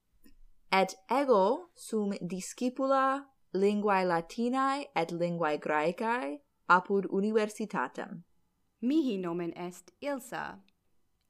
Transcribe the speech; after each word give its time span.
et 0.72 0.96
ego 1.10 1.68
sum 1.74 2.12
discipula 2.22 3.26
linguae 3.52 4.04
Latinae 4.06 4.86
et 4.96 5.12
linguae 5.12 5.58
Graecae 5.58 6.40
apud 6.68 7.06
universitatem. 7.10 8.24
Mihi 8.80 9.18
nomen 9.18 9.52
est 9.56 9.92
Ilsa, 10.00 10.58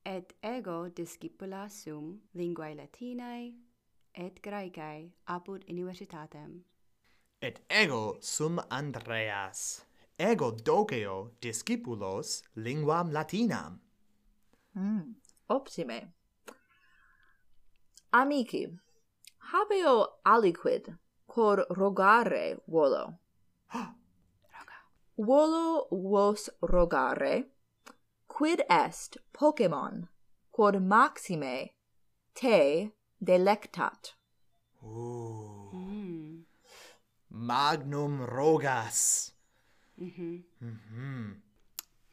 et 0.06 0.34
ego 0.42 0.88
discipula 0.88 1.68
sum 1.68 2.20
linguae 2.32 2.74
Latinae 2.76 3.54
et 4.14 4.40
Graecae 4.40 5.12
apud 5.26 5.64
universitatem. 5.68 6.64
Et 7.40 7.60
ego 7.70 8.18
sum 8.20 8.58
Andreas, 8.68 9.84
ego 10.18 10.50
doceo 10.50 11.30
discipulos 11.40 12.42
linguam 12.56 13.12
latinam. 13.12 13.78
Mm, 14.76 15.14
optime. 15.48 16.12
Amici, 18.12 18.66
habeo 19.52 20.18
aliquid 20.24 20.98
cor 21.28 21.64
rogare 21.70 22.58
volo. 22.66 23.18
volo 25.16 25.86
vos 25.92 26.50
rogare, 26.60 27.44
quid 28.26 28.64
est 28.68 29.16
Pokemon, 29.32 30.08
quod 30.50 30.82
maxime 30.82 31.70
te 32.34 32.90
delectat. 33.20 34.14
Ooh 34.82 35.57
magnum 37.38 38.26
rogas. 38.26 39.32
Mhm. 39.96 40.44
Mm 40.60 40.78
mhm. 40.90 41.42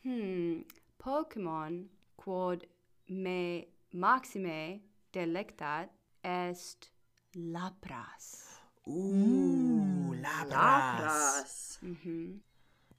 Hmm. 0.04 0.62
Pokemon 1.00 1.90
quod 2.16 2.67
me 3.09 3.66
maxime 3.94 4.82
delectat 5.12 5.90
est 6.23 6.92
Lapras. 7.36 8.59
Ooh, 8.88 9.14
mm. 9.14 10.22
Lapras. 10.22 10.52
Lapras. 10.52 11.80
Mm. 11.82 12.39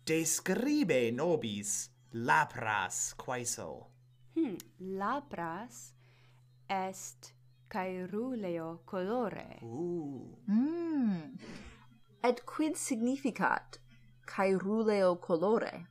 Describe 0.04 1.10
nobis 1.12 1.90
Lapras 2.12 3.14
quaeso. 3.16 3.86
Hmm. 4.34 4.56
Lapras 4.80 5.92
est 6.68 7.34
caeruleo 7.68 8.82
colore. 8.84 9.58
Ooh. 9.62 10.36
Mm 10.48 11.38
et 12.26 12.44
quid 12.44 12.74
significat 12.74 13.78
caeruleo 14.26 15.14
colore? 15.20 15.86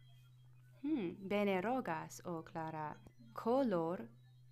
Hmm, 0.84 1.12
bene 1.28 1.62
rogas, 1.62 2.22
o 2.26 2.42
Clara. 2.42 2.96
Color 3.34 4.00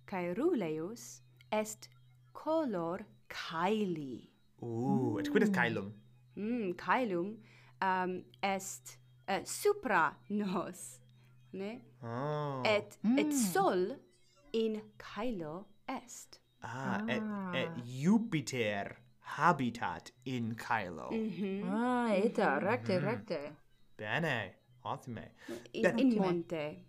caeruleus 0.06 1.20
est 1.52 1.88
color 2.32 3.00
caeli. 3.28 4.30
Uh, 4.62 4.66
mm. 4.66 5.20
et 5.20 5.30
quid 5.30 5.42
est 5.42 5.48
hmm. 5.48 5.54
caelum? 5.54 5.92
Hmm, 6.36 6.72
caelum 6.72 7.36
um, 7.82 8.24
est 8.42 8.98
uh, 9.28 9.44
supra 9.44 10.16
nos, 10.30 11.00
ne? 11.52 11.80
Oh. 12.02 12.62
Et, 12.64 12.98
mm. 13.02 13.18
et 13.18 13.26
hmm. 13.26 13.52
sol 13.52 13.96
in 14.54 14.80
caelo 14.98 15.66
est. 15.86 16.40
Ah, 16.62 16.98
ah. 16.98 17.04
Et, 17.08 17.16
et 17.58 17.68
ah. 17.68 17.82
Jupiter 17.84 19.03
habitat 19.24 20.10
in 20.24 20.54
Kylo. 20.54 21.10
Mm 21.10 21.30
-hmm. 21.30 21.62
Ah, 21.70 22.14
eta, 22.14 22.46
mm-hmm. 22.46 22.66
recte, 22.66 22.92
mm 22.92 23.04
-hmm. 23.04 23.10
recte. 23.10 23.52
Bene, 23.96 24.54
ottime. 24.82 25.30
In, 25.72 25.82
ben, 25.82 25.98
in 25.98 26.16
monte. 26.16 26.84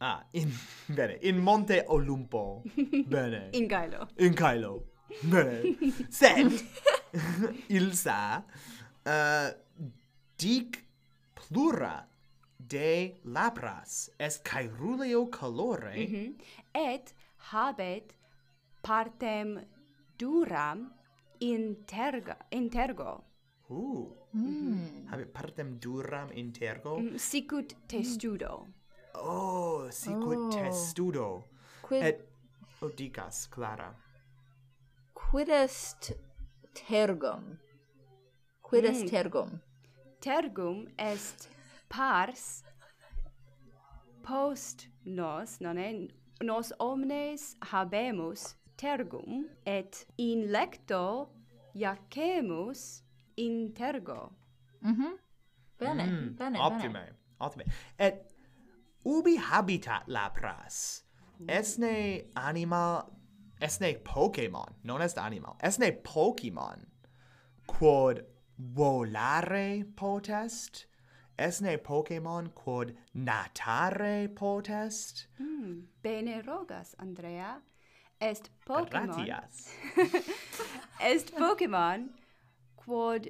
Ah, 0.00 0.22
in, 0.32 0.52
bene, 0.96 1.18
in 1.22 1.38
Monte 1.38 1.84
Olimpo. 1.88 2.62
Bene. 3.08 3.48
in 3.52 3.68
Kylo. 3.68 4.08
In 4.16 4.34
Kylo. 4.34 4.84
Bene. 5.22 5.76
Sed, 6.10 6.52
Ilsa, 7.68 8.44
uh, 9.04 9.50
dic 10.36 10.84
plura 11.34 12.06
de 12.56 13.20
labras 13.24 14.10
est 14.18 14.42
caeruleo 14.44 15.26
colore 15.30 15.94
Mm 15.96 16.06
-hmm. 16.06 16.34
Et 16.74 17.14
habet 17.52 18.14
partem 18.82 19.64
duram 20.18 20.97
interga 21.40 22.36
intergo 22.50 23.10
hu 23.68 23.82
mm. 24.34 24.42
mm. 24.42 25.06
habe 25.10 25.24
partem 25.36 25.70
duram 25.84 26.28
intergo 26.42 26.94
mm. 26.98 27.18
sicut 27.18 27.74
mm. 27.74 27.86
testudo 27.92 28.52
oh 29.14 29.90
sicut 29.90 30.38
oh. 30.38 30.50
testudo 30.56 31.26
Quid... 31.82 32.02
et 32.08 32.18
odicas 32.86 33.46
clara 33.54 33.90
quid 35.20 35.48
est 35.48 36.12
tergum 36.74 37.44
quid 38.62 38.84
mm. 38.84 38.90
est 38.90 39.10
tergum 39.10 39.50
tergum 40.20 40.78
est 41.10 41.48
pars 41.88 42.62
post 44.22 44.88
nos 45.04 45.60
non 45.60 45.78
est 45.78 46.10
nos 46.42 46.72
omnes 46.78 47.56
habemus 47.72 48.42
tergum 48.78 49.44
et 49.66 50.04
in 50.16 50.48
lecto 50.48 51.28
jacemus 51.74 53.02
intergo. 53.36 54.32
Mhm. 54.82 54.94
Mm 54.94 55.18
bene, 55.78 56.04
mm, 56.06 56.36
bene, 56.36 56.58
optime, 56.58 56.92
bene. 56.92 57.12
Optime. 57.40 57.64
Et 57.98 58.32
ubi 59.04 59.36
habitat 59.36 60.08
lapras? 60.08 61.02
Esne 61.46 62.24
animal 62.34 63.12
esne 63.60 63.98
Pokemon, 64.04 64.74
non 64.84 65.00
est 65.00 65.18
animal. 65.18 65.56
Esne 65.62 65.92
Pokemon 66.02 66.86
quod 67.66 68.24
volare 68.58 69.84
potest? 69.96 70.86
Esne 71.38 71.78
Pokemon 71.78 72.52
quod 72.54 72.96
natare 73.14 74.28
potest? 74.34 75.26
Mm, 75.40 75.82
bene 76.02 76.42
rogas, 76.46 76.94
Andrea 76.98 77.60
est 78.20 78.50
Pokemon. 78.64 79.06
Gratias. 79.06 79.68
est 81.00 81.34
Pokemon 81.36 82.08
quod 82.76 83.28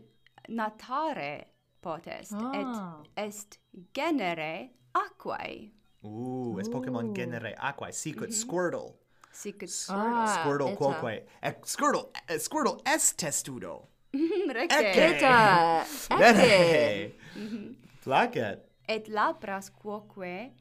natare 0.49 1.45
potest 1.81 2.33
ah. 2.35 2.53
et 2.55 3.27
est 3.27 3.59
genere 3.95 4.71
aquae. 4.95 5.73
Ooh, 6.05 6.59
est 6.59 6.71
Pokemon 6.71 7.15
genere 7.15 7.55
aquae, 7.59 7.93
sicut 7.93 8.29
mm 8.29 8.33
-hmm. 8.33 8.45
Squirtle. 8.45 8.95
Sicut 9.33 9.69
Squirtle. 9.69 10.15
Ah, 10.15 10.41
Squirtle 10.41 10.69
eta. 10.69 10.77
quoque. 10.77 11.27
Ec, 11.43 11.67
Squirtle, 11.67 12.11
eh, 12.29 12.39
Squirtle 12.39 12.81
est 12.85 13.17
testudo. 13.17 13.89
Mm-hmm, 14.13 14.53
Recte. 14.53 14.75
Eta. 14.75 15.85
Ecce. 16.11 17.15
Mm-hmm. 17.37 17.77
Placet. 18.03 18.65
Et 18.89 19.09
labras 19.09 19.71
quoque 19.71 20.53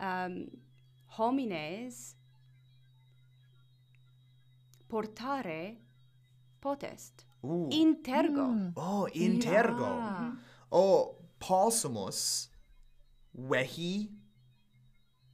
um, 0.00 0.48
homines 1.18 2.16
portare 4.94 5.76
potest. 6.60 7.26
Ooh. 7.42 7.68
Intergo. 7.70 8.46
Mm. 8.46 8.70
Oh, 8.76 9.08
intergo. 9.12 9.86
Yeah. 9.86 10.32
Oh, 10.70 11.18
possumus 11.38 12.48
vehi 13.32 14.08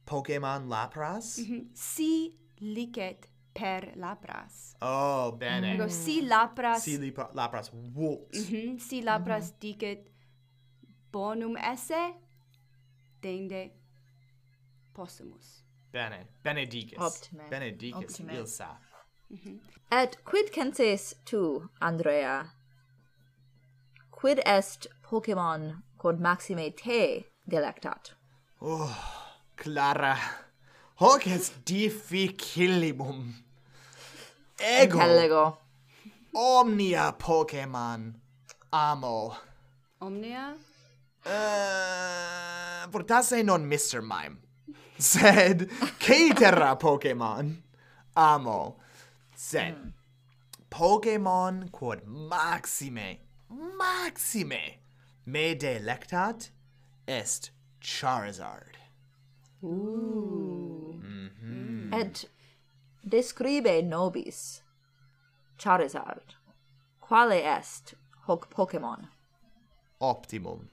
Pokemon 0.03 0.67
Lapras? 0.67 1.37
Mm 1.37 1.45
-hmm. 1.45 1.69
Si 1.73 2.39
licet 2.57 3.29
per 3.53 3.93
Lapras. 3.95 4.75
Oh, 4.81 5.37
bene. 5.37 5.77
Mm. 5.77 5.89
Si 5.89 6.21
Lapras... 6.21 6.83
Si 6.83 6.97
lipa, 6.97 7.29
Lapras 7.33 7.69
vult. 7.69 8.33
Mm 8.33 8.43
-hmm. 8.43 8.79
Si 8.79 9.01
Lapras 9.01 9.45
mm 9.45 9.51
-hmm. 9.51 9.59
dicet 9.59 10.11
bonum 11.11 11.55
esse, 11.55 12.13
dende 13.21 13.71
possumus. 14.93 15.63
Bene. 15.91 16.27
benedicus 16.43 16.97
Optime. 16.97 17.49
benedicus 17.49 18.19
Optime. 18.19 18.33
Ilsa. 18.33 18.90
Mm-hmm. 19.31 19.59
Et 19.91 20.17
quid 20.25 20.51
censes 20.53 21.15
tu, 21.25 21.69
Andrea? 21.81 22.45
Quid 24.11 24.41
est 24.45 24.87
Pokemon 25.03 25.83
quod 25.97 26.19
maxime 26.19 26.71
te 26.71 27.25
delectat? 27.47 28.13
Oh, 28.61 28.89
Clara, 29.55 30.17
hoc 30.95 31.27
est 31.27 31.63
difficillimum. 31.65 33.33
Ego. 34.59 34.99
Intellego. 34.99 35.57
Omnia 36.33 37.15
Pokemon 37.17 38.13
amo. 38.71 39.35
Omnia? 40.01 40.55
Eh, 41.25 41.29
uh, 42.85 42.89
portase 42.89 43.43
non 43.43 43.65
Mr. 43.65 44.01
Mime. 44.01 44.37
Sed, 44.97 45.69
caetera 45.99 46.75
Pokemon 46.75 47.61
amo. 48.15 48.77
Sed 49.41 49.75
mm. 49.75 49.93
Pokemon 50.69 51.71
quod 51.71 52.01
maxime 52.05 53.17
maxime 53.49 54.61
me 55.25 55.55
delectat 55.55 56.51
est 57.07 57.49
Charizard. 57.81 58.75
Ooh. 59.63 60.99
Mm 61.01 61.29
-hmm. 61.39 61.93
Et 62.01 62.29
describe 63.03 63.81
nobis 63.83 64.61
Charizard. 65.57 66.37
Quale 66.99 67.39
est 67.41 67.95
hoc 68.27 68.47
Pokemon? 68.49 69.07
Optimum. 69.99 70.69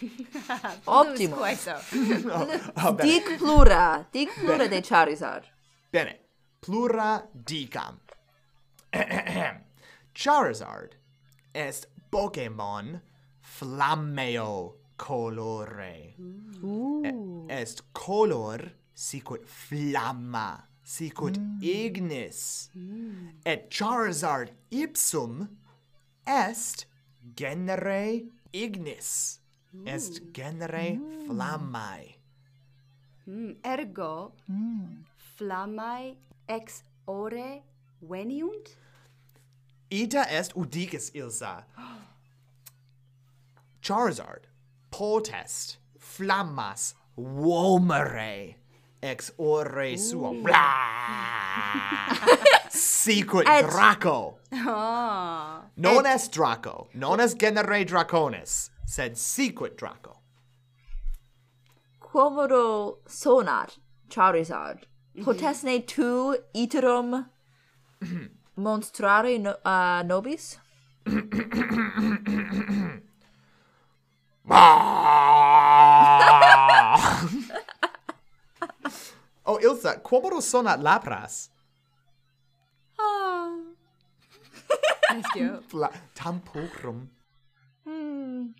Optimum. 0.86 1.38
oh, 1.42 2.48
oh, 2.84 2.92
dic 3.02 3.38
plura, 3.38 4.06
dic 4.12 4.30
plura 4.34 4.58
bene. 4.58 4.68
de 4.68 4.80
Charizard. 4.82 5.44
Bene. 5.92 6.18
Plura 6.60 7.28
dicam. 7.34 8.03
Charizard 10.14 10.90
est 11.54 11.86
Pokémon 12.10 13.00
flammeo 13.40 14.76
colore. 14.96 16.14
Mm. 16.62 17.50
Est 17.50 17.82
color 17.92 18.58
sicut 18.94 19.44
flamma, 19.46 20.64
sicut 20.84 21.38
mm. 21.38 21.58
ignis. 21.62 22.70
Mm. 22.76 23.30
Et 23.44 23.68
Charizard 23.70 24.50
ipsum 24.70 25.48
est 26.26 26.86
genere 27.36 28.22
ignis. 28.52 29.40
Est 29.86 30.20
genere 30.32 30.96
mm. 30.96 31.26
flammae. 31.26 32.14
Mm, 33.26 33.56
ergo 33.64 34.32
mm. 34.48 35.04
flammae 35.36 36.16
ex 36.48 36.82
ore 37.06 37.62
Veniunt? 38.08 38.76
Ita 39.90 40.26
est 40.28 40.54
udicis 40.54 41.10
Ilsa. 41.14 41.64
Charizard, 43.80 44.46
potest, 44.90 45.76
flammas, 45.98 46.94
vomere, 47.18 48.54
ex 49.02 49.30
ore 49.38 49.96
suo, 49.96 50.32
bla! 50.42 50.58
Secret 52.70 53.46
Et... 53.46 53.66
Draco! 53.66 54.38
Oh. 54.52 55.60
Non 55.76 56.06
Et... 56.06 56.14
est 56.14 56.32
Draco, 56.32 56.88
non 56.94 57.20
est 57.20 57.38
genere 57.38 57.84
Draconis, 57.84 58.70
sed 58.86 59.18
secret 59.18 59.76
Draco. 59.76 60.20
Quomodo 62.00 62.98
sonar 63.06 63.68
Charizard, 64.08 64.86
mhm. 65.14 65.24
potesne 65.24 65.86
tu 65.86 66.36
iterum 66.54 67.26
monstrare 68.54 69.38
no 69.38 69.56
uh, 69.64 70.02
nobis? 70.04 70.58
oh, 79.46 79.58
Ilsa, 79.62 80.00
quomodo 80.02 80.40
sonat 80.40 80.80
lapras? 80.82 81.50
Ah. 82.98 83.50
That's 85.08 85.30
cute. 85.32 85.74
La 85.74 85.90
tampocrum. 86.14 87.08
Hmm. 87.84 88.54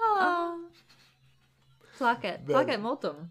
Ah. 0.00 0.56
Placet. 1.98 2.44
Placet 2.46 2.80
multum. 2.80 3.30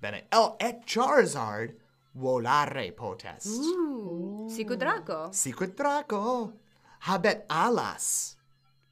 Bene. 0.00 0.26
Oh, 0.32 0.56
et 0.60 0.84
Charizard 0.86 1.74
volare 2.14 2.92
potest. 2.92 3.46
Ooh. 3.46 4.13
Sicut 4.48 4.78
draco. 4.78 5.28
Sicut 5.32 5.76
draco. 5.76 6.52
Habet 6.98 7.44
alas. 7.48 8.36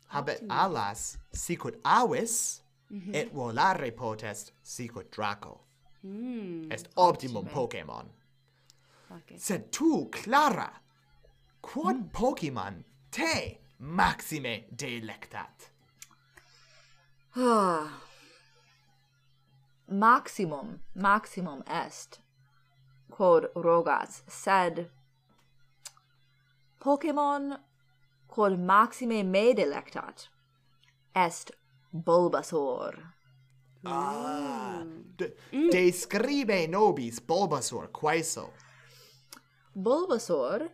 Habet 0.09 0.43
alas. 0.49 1.19
Sicut 1.33 1.79
avis. 1.83 2.63
Mm 2.91 3.01
-hmm. 3.01 3.15
Et 3.15 3.33
volare 3.33 3.93
potest 3.93 4.53
sicut 4.63 5.11
draco. 5.11 5.61
Mm. 6.05 6.71
Est 6.71 6.89
optimum 6.95 7.45
Optime. 7.45 7.55
Pokemon. 7.55 8.11
Okay. 9.11 9.39
Sed 9.39 9.71
tu, 9.71 10.09
Clara, 10.11 10.73
quod 11.61 11.97
mm. 11.97 12.11
Pokemon 12.11 12.85
te 13.11 13.59
maxime 13.79 14.65
delectat? 14.71 15.71
Ah. 17.35 18.03
maximum, 19.93 20.81
maximum 20.95 21.63
est, 21.67 22.21
quod 23.11 23.51
rogas, 23.55 24.23
sed 24.27 24.91
Pokemon 26.83 27.59
quod 28.27 28.59
maxime 28.59 29.23
me 29.31 29.55
delectat 29.55 30.29
est 31.15 31.53
Bulbasaur. 31.95 32.95
Ah, 33.87 34.83
mm. 34.85 35.17
de, 35.17 35.33
mm. 35.53 35.71
describe 35.71 36.67
nobis 36.69 37.21
Bulbasaur, 37.21 37.93
quaeso? 37.93 38.51
Bulbasaur 39.77 40.71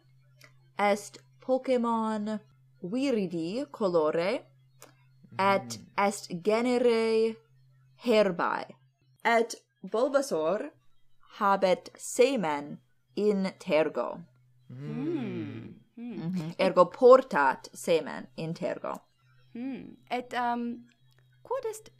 est 0.78 1.18
Pokemon 1.42 2.40
viridi 2.82 3.66
colore 3.70 4.40
et 5.38 5.78
mm. 5.78 6.06
est 6.06 6.42
genere 6.42 7.36
herbae. 7.96 8.74
Et 9.24 9.54
Bulbasaur 9.82 10.70
habet 11.38 11.90
semen 11.98 12.78
in 13.14 13.52
tergo. 13.58 14.20
Mm. 14.70 15.37
Mm 16.28 16.34
-hmm. 16.34 16.54
Ergo 16.58 16.84
portat 16.84 17.68
semen 17.72 18.28
intergo. 18.36 18.94
Mm. 19.54 19.96
Et 20.10 20.32
um 20.32 20.86
quod 21.42 21.64
est 21.70 21.90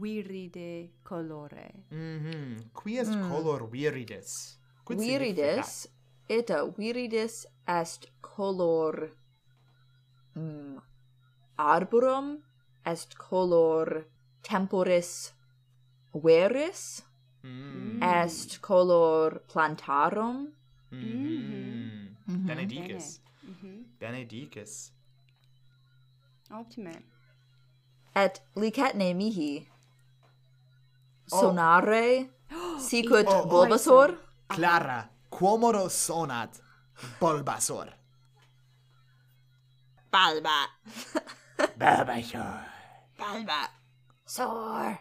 viride 0.00 0.90
colore? 1.02 1.84
Mhm. 1.90 2.34
Mm 2.36 2.70
Qui 2.82 2.98
est 2.98 3.08
mm. 3.10 3.28
color 3.30 3.70
virides? 3.70 4.58
Quid 4.84 4.98
virides 5.00 5.88
eta 6.28 6.64
viridis 6.78 7.46
est 7.66 8.06
color 8.20 9.10
mm, 10.34 10.78
arborum 11.56 12.38
est 12.84 13.16
color 13.16 14.04
temporis 14.42 15.32
veris 16.14 17.02
mm. 17.42 18.02
est 18.02 18.60
color 18.60 19.42
plantarum 19.52 20.52
mm. 20.90 20.98
Mm 20.98 21.42
-hmm. 21.42 22.03
Mm 22.26 22.34
-hmm. 22.34 22.46
Benedicis. 22.46 23.20
Bene. 23.20 23.54
Mm 23.54 23.54
-hmm. 23.62 23.84
Benedicis. 24.00 24.92
Optime. 26.50 27.02
Et 28.14 28.42
licetne 28.56 29.14
mihi 29.14 29.68
oh. 31.32 31.40
sonare 31.40 32.30
sicut 32.88 33.26
oh, 33.26 33.40
oh, 33.40 33.46
Bulbasaur? 33.46 34.10
Oh, 34.10 34.14
oh. 34.14 34.54
Clara, 34.56 35.08
quomodo 35.30 35.88
sonat 35.88 36.62
Bulbasaur? 37.20 37.88
Balba. 40.12 40.68
Bulbasaur. 41.80 42.60
Balba. 43.18 43.68
Sor. 44.26 44.98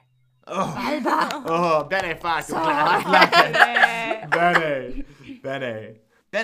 Oh. 0.47 0.73
Balba. 0.75 1.43
Oh, 1.45 1.83
bene 1.89 2.15
fatto, 2.15 2.53
Clara. 2.53 3.89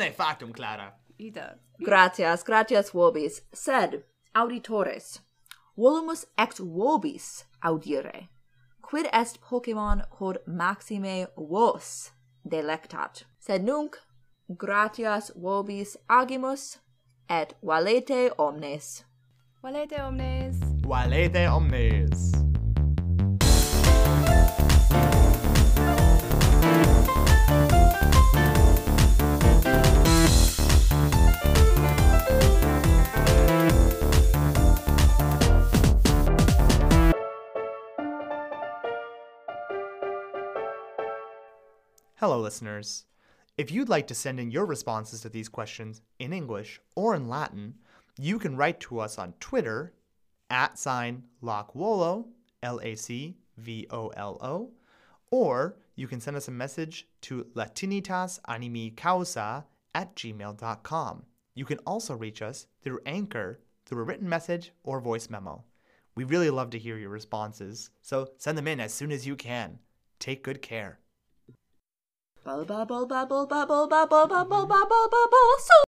bene 0.10 0.16
factum, 0.16 0.54
Clara. 0.54 0.94
Ita. 1.18 1.56
Gratias, 1.80 2.44
gratias 2.44 2.92
vobis, 2.92 3.42
sed, 3.54 4.04
auditores, 4.36 5.20
volumus 5.78 6.26
ex 6.38 6.60
vobis 6.60 7.46
audire, 7.64 8.28
quid 8.82 9.08
est 9.14 9.40
Pokemon 9.42 10.04
quod 10.10 10.40
maxime 10.46 11.28
vos 11.38 12.12
delectat. 12.44 13.24
Sed 13.40 13.64
nunc, 13.64 13.98
gratias 14.50 15.32
vobis 15.36 15.98
agimus, 16.10 16.80
et 17.30 17.54
valete 17.62 18.32
omnes. 18.38 19.04
Valete 19.62 20.02
omnes. 20.02 20.60
Valete 20.84 21.48
omnes. 21.48 22.49
Hello, 42.20 42.40
listeners. 42.42 43.06
If 43.58 43.72
you'd 43.72 43.88
like 43.88 44.08
to 44.08 44.14
send 44.14 44.42
in 44.42 44.52
your 44.52 44.66
responses 44.66 45.22
to 45.22 45.30
these 45.30 45.48
questions 45.48 46.02
in 46.20 46.34
English 46.34 46.82
or 46.94 47.16
in 47.16 47.30
Latin, 47.30 47.76
you 48.18 48.40
can 48.40 48.58
write 48.58 48.82
to 48.82 49.00
us 49.00 49.18
on 49.18 49.36
Twitter 49.40 49.94
at 50.50 50.78
sign 50.78 51.24
lacvolo, 51.42 52.26
L 52.62 52.82
A 52.84 52.96
C 52.96 53.38
V 53.56 53.88
O 53.90 54.10
L 54.10 54.38
O, 54.42 54.74
or 55.32 55.78
you 55.96 56.10
can 56.10 56.20
send 56.20 56.36
us 56.36 56.50
a 56.50 56.52
message 56.52 57.08
to 57.22 57.46
latinitasanimicausa 57.56 59.64
at 59.96 60.14
gmail.com. 60.18 61.24
You 61.56 61.64
can 61.64 61.78
also 61.88 62.18
reach 62.18 62.42
us 62.42 62.68
through 62.84 63.00
Anchor 63.06 63.62
through 63.86 64.02
a 64.02 64.04
written 64.04 64.28
message 64.28 64.74
or 64.84 65.00
voice 65.00 65.30
memo. 65.30 65.64
We 66.16 66.26
really 66.26 66.50
love 66.50 66.72
to 66.72 66.80
hear 66.80 66.98
your 66.98 67.12
responses, 67.12 67.92
so 68.02 68.32
send 68.38 68.58
them 68.58 68.68
in 68.68 68.82
as 68.82 68.94
soon 68.94 69.14
as 69.14 69.26
you 69.26 69.38
can. 69.38 69.80
Take 70.20 70.44
good 70.44 70.62
care. 70.62 71.00
Bubble 72.46 72.66
bubble 72.66 73.06
bubble 73.06 73.46
bubble 73.48 73.88
bubble 73.88 74.28
bubble 74.28 74.66
bubble 74.66 75.10
bubble. 75.12 75.60
So 75.60 75.89